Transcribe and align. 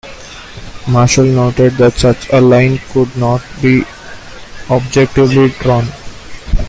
Marshall 0.87 1.25
noted 1.27 1.73
that 1.73 1.93
such 1.93 2.27
a 2.33 2.41
line 2.41 2.79
could 2.91 3.15
not 3.17 3.39
be 3.61 3.83
objectively 4.67 5.49
drawn. 5.59 5.85